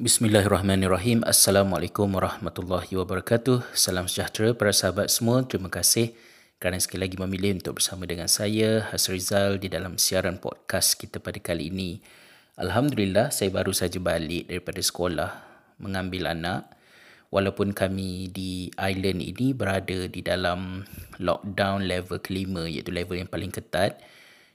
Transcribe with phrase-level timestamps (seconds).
[0.00, 1.20] Bismillahirrahmanirrahim.
[1.20, 3.76] Assalamualaikum warahmatullahi wabarakatuh.
[3.76, 5.44] Salam sejahtera para sahabat semua.
[5.44, 6.16] Terima kasih
[6.56, 11.36] kerana sekali lagi memilih untuk bersama dengan saya Hasrizal di dalam siaran podcast kita pada
[11.44, 12.00] kali ini.
[12.56, 15.28] Alhamdulillah saya baru saja balik daripada sekolah
[15.76, 16.72] mengambil anak
[17.28, 20.88] walaupun kami di island ini berada di dalam
[21.20, 24.00] lockdown level kelima iaitu level yang paling ketat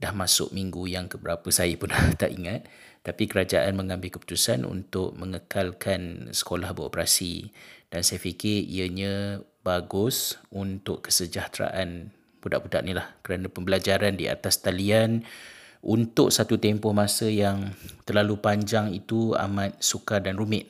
[0.00, 2.64] dah masuk minggu yang keberapa saya pun tak ingat
[3.08, 7.48] tapi kerajaan mengambil keputusan untuk mengekalkan sekolah beroperasi.
[7.88, 12.12] Dan saya fikir ianya bagus untuk kesejahteraan
[12.44, 13.16] budak-budak ni lah.
[13.24, 15.24] Kerana pembelajaran di atas talian
[15.80, 17.72] untuk satu tempoh masa yang
[18.04, 20.68] terlalu panjang itu amat sukar dan rumit.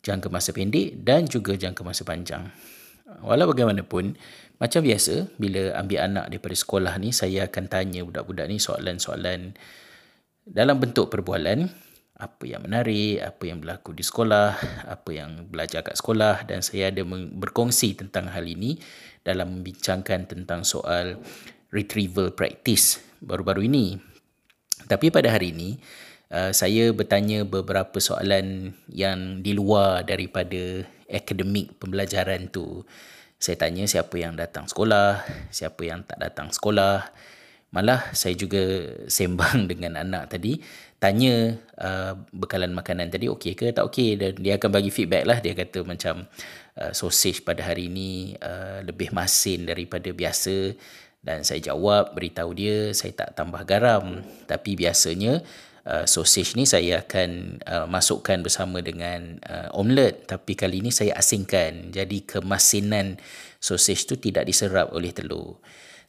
[0.00, 2.48] Jangka masa pendek dan juga jangka masa panjang.
[3.20, 4.16] Walau bagaimanapun
[4.56, 9.52] macam biasa bila ambil anak daripada sekolah ni saya akan tanya budak-budak ni soalan-soalan
[10.46, 11.70] dalam bentuk perbualan
[12.22, 14.54] apa yang menarik, apa yang berlaku di sekolah,
[14.94, 17.02] apa yang belajar kat sekolah dan saya ada
[17.34, 18.78] berkongsi tentang hal ini
[19.26, 21.18] dalam membincangkan tentang soal
[21.74, 23.98] retrieval practice baru-baru ini.
[24.86, 25.78] Tapi pada hari ini
[26.30, 32.86] uh, saya bertanya beberapa soalan yang di luar daripada akademik pembelajaran tu.
[33.42, 37.10] Saya tanya siapa yang datang sekolah, siapa yang tak datang sekolah,
[37.72, 38.60] Malah saya juga
[39.08, 40.60] sembang dengan anak tadi.
[41.00, 44.14] Tanya uh, bekalan makanan tadi okey ke tak okey?
[44.20, 45.38] Dan dia akan bagi feedback lah.
[45.40, 46.28] Dia kata macam
[46.78, 50.76] uh, sausage pada hari ini uh, lebih masin daripada biasa.
[51.22, 54.20] Dan saya jawab beritahu dia saya tak tambah garam.
[54.46, 55.40] Tapi biasanya
[55.88, 60.28] uh, sausage ni saya akan uh, masukkan bersama dengan uh, omelette.
[60.28, 61.88] Tapi kali ini saya asingkan.
[61.88, 63.16] Jadi kemasinan
[63.58, 65.58] sausage tu tidak diserap oleh telur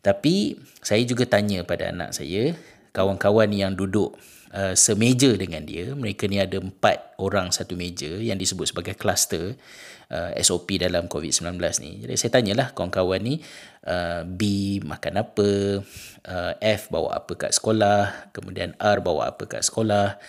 [0.04, 2.52] tapi saya juga tanya pada anak saya,
[2.92, 4.20] kawan-kawan yang duduk
[4.52, 9.56] uh, semeja dengan dia, mereka ni ada empat orang satu meja yang disebut sebagai kluster
[10.12, 12.04] uh, SOP dalam COVID-19 ni.
[12.04, 13.40] Jadi saya tanyalah kawan-kawan ni
[13.88, 15.50] uh, B makan apa,
[16.28, 20.20] uh, F bawa apa kat sekolah, kemudian R bawa apa kat sekolah.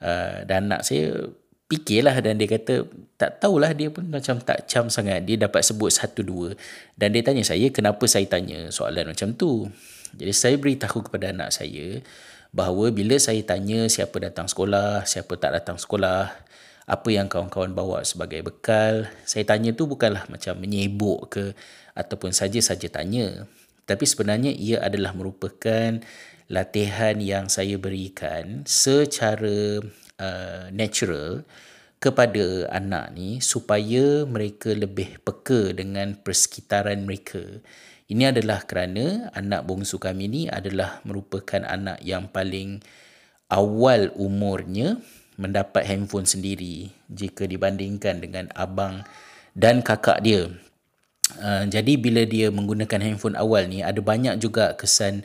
[0.00, 1.28] Uh, dan anak saya
[1.70, 5.22] fikirlah dan dia kata tak tahulah dia pun macam tak cam sangat.
[5.22, 6.58] Dia dapat sebut satu dua.
[6.98, 9.70] Dan dia tanya saya kenapa saya tanya soalan macam tu?
[10.18, 12.02] Jadi saya beritahu kepada anak saya
[12.50, 16.34] bahawa bila saya tanya siapa datang sekolah siapa tak datang sekolah
[16.90, 21.44] apa yang kawan-kawan bawa sebagai bekal saya tanya tu bukanlah macam menyebuk ke
[21.94, 23.46] ataupun saja-saja tanya.
[23.86, 26.02] Tapi sebenarnya ia adalah merupakan
[26.50, 29.78] latihan yang saya berikan secara
[30.20, 31.48] uh, natural
[32.00, 37.40] kepada anak ni supaya mereka lebih peka dengan persekitaran mereka.
[38.10, 42.82] Ini adalah kerana anak bongsu kami ni adalah merupakan anak yang paling
[43.52, 44.98] awal umurnya
[45.36, 49.04] mendapat handphone sendiri jika dibandingkan dengan abang
[49.54, 50.48] dan kakak dia.
[51.38, 55.22] Uh, jadi bila dia menggunakan handphone awal ni ada banyak juga kesan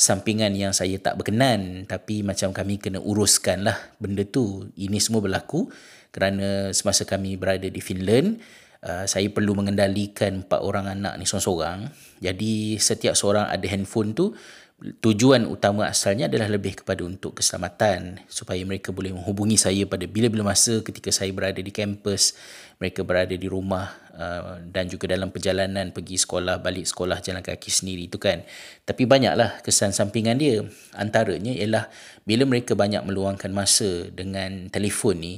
[0.00, 4.72] sampingan yang saya tak berkenan tapi macam kami kena uruskan lah benda tu.
[4.80, 5.68] Ini semua berlaku
[6.08, 8.40] kerana semasa kami berada di Finland
[8.80, 11.92] uh, saya perlu mengendalikan empat orang anak ni seorang-seorang.
[12.24, 14.32] Jadi setiap seorang ada handphone tu
[14.80, 20.56] tujuan utama asalnya adalah lebih kepada untuk keselamatan supaya mereka boleh menghubungi saya pada bila-bila
[20.56, 22.32] masa ketika saya berada di kampus
[22.80, 27.68] mereka berada di rumah uh, dan juga dalam perjalanan pergi sekolah balik sekolah jalan kaki
[27.68, 28.40] sendiri itu kan.
[28.88, 30.64] Tapi banyaklah kesan sampingan dia.
[30.96, 31.92] Antaranya ialah
[32.24, 35.34] bila mereka banyak meluangkan masa dengan telefon ni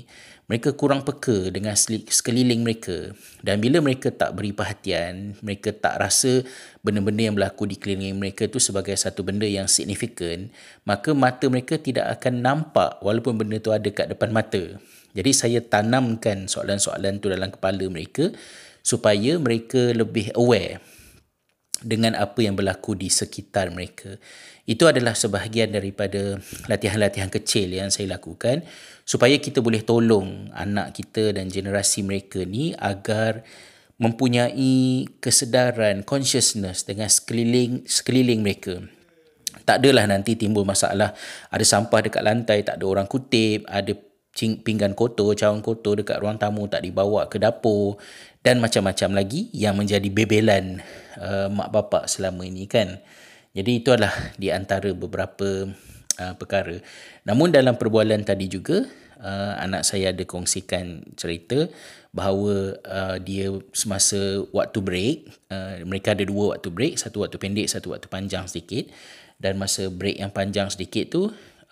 [0.50, 3.14] mereka kurang peka dengan sekeliling mereka.
[3.40, 6.42] Dan bila mereka tak beri perhatian mereka tak rasa
[6.82, 10.50] benda-benda yang berlaku di keliling mereka itu sebagai satu benda yang signifikan
[10.82, 14.76] maka mata mereka tidak akan nampak walaupun benda itu ada kat depan mata.
[15.12, 18.32] Jadi saya tanamkan soalan-soalan tu dalam kepala mereka
[18.82, 20.82] supaya mereka lebih aware
[21.82, 24.16] dengan apa yang berlaku di sekitar mereka.
[24.62, 26.38] Itu adalah sebahagian daripada
[26.70, 28.62] latihan-latihan kecil yang saya lakukan
[29.02, 33.42] supaya kita boleh tolong anak kita dan generasi mereka ni agar
[33.98, 38.82] mempunyai kesedaran consciousness dengan sekeliling sekeliling mereka.
[39.62, 41.14] Tak adalah nanti timbul masalah
[41.50, 43.94] ada sampah dekat lantai tak ada orang kutip, ada
[44.34, 48.00] pinggan kotor, cawan kotor dekat ruang tamu tak dibawa ke dapur
[48.42, 50.82] dan macam-macam lagi yang menjadi bebelan
[51.18, 52.98] uh, mak bapak selama ini kan.
[53.54, 55.70] Jadi itu adalah di antara beberapa
[56.18, 56.82] uh, perkara.
[57.22, 58.82] Namun dalam perbualan tadi juga
[59.22, 61.70] uh, anak saya ada kongsikan cerita
[62.12, 65.16] bahawa uh, dia semasa waktu break,
[65.48, 68.90] uh, mereka ada dua waktu break, satu waktu pendek, satu waktu panjang sedikit.
[69.42, 71.22] Dan masa break yang panjang sedikit tu,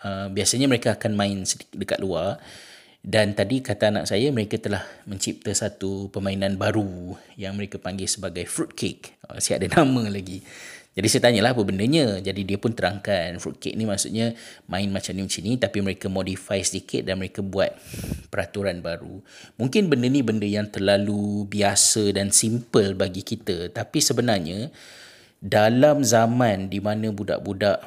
[0.02, 2.42] uh, biasanya mereka akan main sedikit dekat luar.
[3.00, 8.44] Dan tadi kata anak saya mereka telah mencipta satu permainan baru yang mereka panggil sebagai
[8.44, 9.16] fruit cake.
[9.24, 10.44] Oh, Masih ada nama lagi.
[10.90, 12.20] Jadi saya tanyalah apa bendanya.
[12.20, 14.36] Jadi dia pun terangkan fruit cake ni maksudnya
[14.68, 17.72] main macam ni macam ni tapi mereka modify sedikit dan mereka buat
[18.28, 19.24] peraturan baru.
[19.56, 24.68] Mungkin benda ni benda yang terlalu biasa dan simple bagi kita tapi sebenarnya
[25.40, 27.80] dalam zaman di mana budak-budak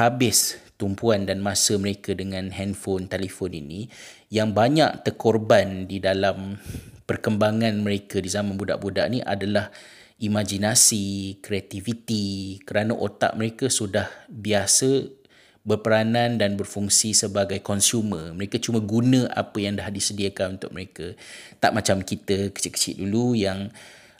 [0.00, 3.86] habis tumpuan dan masa mereka dengan handphone, telefon ini
[4.28, 6.58] yang banyak terkorban di dalam
[7.04, 9.70] perkembangan mereka di zaman budak-budak ni adalah
[10.18, 15.22] imajinasi, kreativiti kerana otak mereka sudah biasa
[15.64, 18.36] berperanan dan berfungsi sebagai consumer.
[18.36, 21.16] Mereka cuma guna apa yang dah disediakan untuk mereka.
[21.56, 23.72] Tak macam kita kecil-kecil dulu yang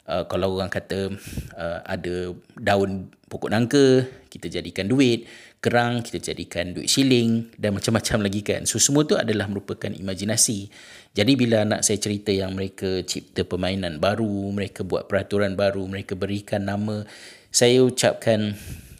[0.09, 1.13] uh, kalau orang kata
[1.57, 5.25] uh, ada daun pokok nangka kita jadikan duit.
[5.63, 8.69] Kerang kita jadikan duit shilling dan macam-macam lagi kan.
[8.69, 10.69] So semua tu adalah merupakan imajinasi.
[11.17, 16.13] Jadi bila anak saya cerita yang mereka cipta permainan baru mereka buat peraturan baru mereka
[16.13, 17.01] berikan nama
[17.49, 18.53] saya ucapkan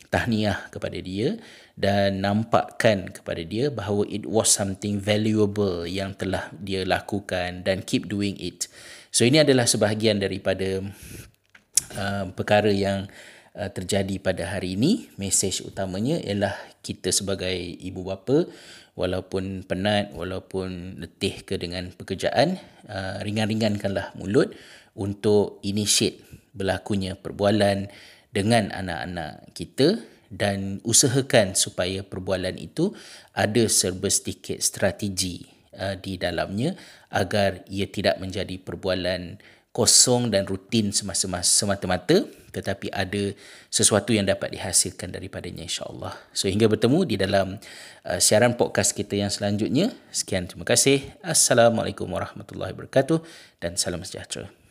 [0.09, 1.35] tahniah kepada dia
[1.75, 8.07] dan nampakkan kepada dia bahawa it was something valuable yang telah dia lakukan dan keep
[8.07, 8.71] doing it
[9.15, 10.83] So ini adalah sebahagian daripada
[11.95, 13.07] uh, perkara yang
[13.55, 15.07] uh, terjadi pada hari ini.
[15.15, 16.51] Mesej utamanya ialah
[16.83, 18.43] kita sebagai ibu bapa
[18.99, 22.59] walaupun penat, walaupun letih ke dengan pekerjaan,
[22.91, 24.51] uh, ringan-ringankanlah mulut
[24.99, 26.19] untuk initiate
[26.51, 27.87] berlakunya perbualan
[28.35, 32.93] dengan anak-anak kita dan usahakan supaya perbualan itu
[33.31, 35.45] ada serba sedikit strategi
[35.77, 36.73] uh, di dalamnya
[37.13, 39.39] agar ia tidak menjadi perbualan
[39.75, 42.23] kosong dan rutin semata-mata
[42.55, 43.35] tetapi ada
[43.67, 46.15] sesuatu yang dapat dihasilkan daripadanya insya-Allah.
[46.31, 47.59] So hingga bertemu di dalam
[48.07, 49.91] uh, siaran podcast kita yang selanjutnya.
[50.15, 51.03] Sekian terima kasih.
[51.19, 53.19] Assalamualaikum warahmatullahi wabarakatuh
[53.59, 54.64] dan salam sejahtera.